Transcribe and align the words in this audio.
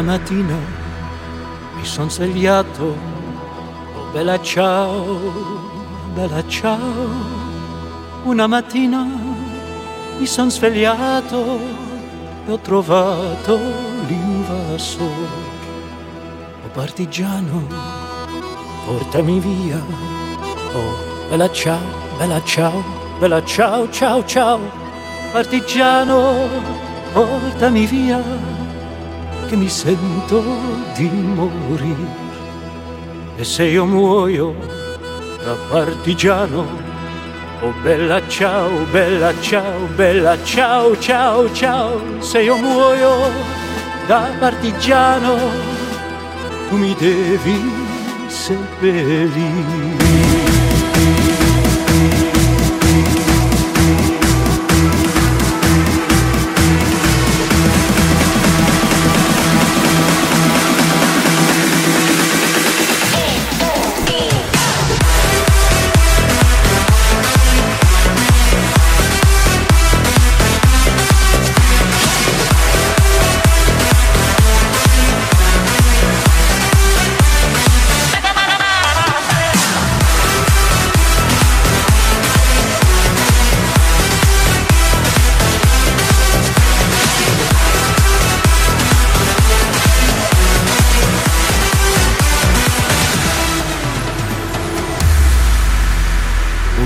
Una 0.00 0.12
mattina 0.12 0.56
mi 1.76 1.84
son 1.84 2.08
svegliato, 2.08 2.96
oh 3.96 4.10
bella 4.12 4.40
ciao, 4.40 5.18
bella 6.14 6.42
ciao. 6.48 6.80
Una 8.24 8.46
mattina 8.46 9.06
mi 10.18 10.24
son 10.24 10.50
svegliato 10.50 11.60
e 12.46 12.50
ho 12.50 12.58
trovato 12.60 13.58
l'invasore. 14.06 15.36
Oh 16.64 16.70
partigiano, 16.72 17.66
portami 18.86 19.38
via. 19.38 19.82
Oh 20.72 21.28
bella 21.28 21.50
ciao, 21.52 22.16
bella 22.16 22.42
ciao, 22.42 22.82
bella 23.18 23.44
ciao, 23.44 23.90
ciao, 23.90 24.24
ciao. 24.24 24.60
Partigiano, 25.30 26.48
portami 27.12 27.84
via 27.84 28.49
che 29.50 29.56
mi 29.56 29.68
sento 29.68 30.40
di 30.94 31.10
morire. 31.10 32.28
E 33.36 33.42
se 33.42 33.64
io 33.64 33.84
muoio 33.84 34.54
da 35.44 35.56
partigiano, 35.68 36.64
oh 37.60 37.72
bella 37.82 38.22
ciao, 38.28 38.70
bella 38.92 39.32
ciao, 39.40 39.86
bella 39.96 40.40
ciao, 40.44 40.96
ciao, 41.00 41.52
ciao, 41.52 42.00
se 42.20 42.42
io 42.42 42.54
muoio 42.54 43.10
da 44.06 44.30
partigiano, 44.38 45.36
tu 46.68 46.76
mi 46.76 46.94
devi 46.94 47.60
seppellire. 48.28 50.29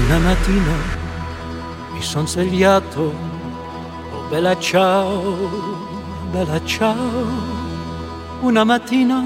Una 0.07 0.19
mattina 0.19 0.77
mi 1.95 2.03
son 2.03 2.27
svegliato, 2.29 3.01
oh 4.13 4.29
bella 4.29 4.55
ciao, 4.59 5.49
bella 6.31 6.63
ciao. 6.63 7.23
Una 8.43 8.65
mattina 8.65 9.25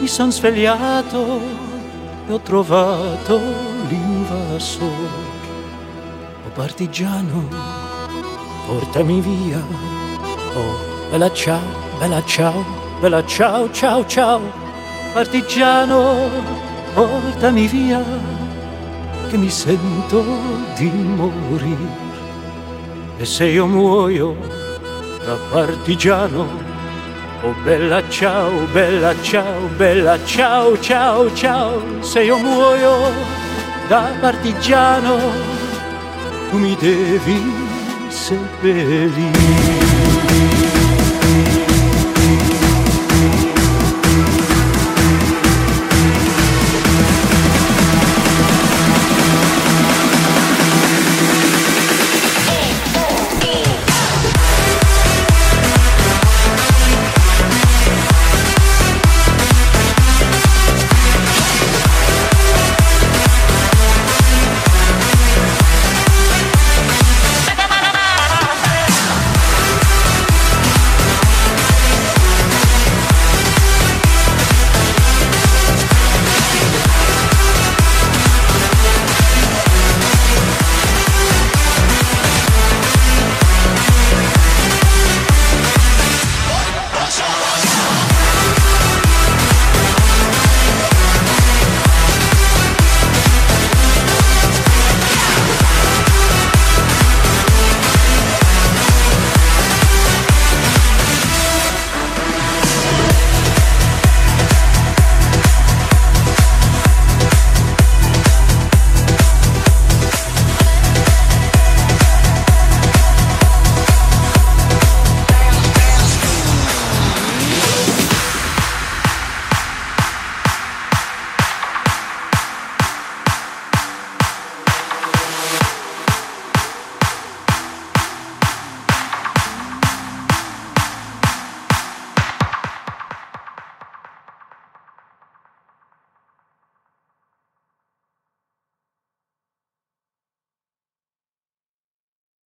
mi 0.00 0.06
son 0.06 0.32
svegliato 0.32 1.40
e 2.26 2.32
ho 2.32 2.40
trovato 2.40 3.38
l'invasore. 3.88 5.26
Oh 6.46 6.50
partigiano, 6.54 7.46
portami 8.66 9.20
via. 9.20 9.62
Oh 10.54 11.10
bella 11.10 11.30
ciao, 11.30 11.60
bella 11.98 12.24
ciao, 12.24 12.64
bella 13.00 13.22
ciao, 13.26 13.70
ciao, 13.70 14.06
ciao. 14.06 14.40
Partigiano, 15.12 16.30
portami 16.94 17.66
via 17.66 18.37
che 19.28 19.36
mi 19.36 19.50
sento 19.50 20.24
di 20.76 20.90
morire. 20.90 22.06
E 23.18 23.24
se 23.24 23.44
io 23.46 23.66
muoio 23.66 24.36
da 25.24 25.36
partigiano, 25.50 26.46
oh 27.42 27.54
bella 27.62 28.02
ciao, 28.08 28.50
bella 28.72 29.14
ciao, 29.20 29.68
bella 29.76 30.18
ciao, 30.24 30.78
ciao, 30.80 31.34
ciao, 31.34 32.02
se 32.02 32.22
io 32.22 32.38
muoio 32.38 33.12
da 33.88 34.10
partigiano, 34.20 35.18
tu 36.50 36.58
mi 36.58 36.76
devi 36.80 37.52
seppellire. 38.08 39.38